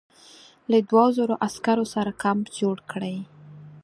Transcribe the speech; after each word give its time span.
له 0.71 0.77
دوو 0.89 1.05
زرو 1.17 1.35
عسکرو 1.47 1.85
سره 1.93 2.11
کمپ 2.23 2.45
جوړ 2.59 2.77
کړی. 2.91 3.17